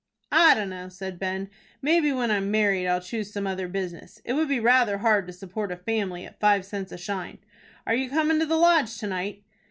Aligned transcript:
"I 0.31 0.55
dunno," 0.55 0.89
said 0.89 1.19
Ben. 1.19 1.47
"Maybe 1.79 2.11
when 2.11 2.31
I'm 2.31 2.49
married, 2.49 2.87
I'll 2.87 2.99
choose 2.99 3.31
some 3.31 3.45
other 3.45 3.67
business. 3.67 4.19
It 4.25 4.33
would 4.33 4.47
be 4.47 4.59
rather 4.59 4.97
hard 4.97 5.27
to 5.27 5.31
support 5.33 5.71
a 5.71 5.77
family 5.77 6.25
at 6.25 6.39
five 6.39 6.65
cents 6.65 6.91
a 6.91 6.97
shine. 6.97 7.37
Are 7.85 7.93
you 7.93 8.09
comin' 8.09 8.39
to 8.39 8.47
the 8.47 8.55
Lodge 8.57 8.97
to 8.97 9.05
night?" 9.05 9.43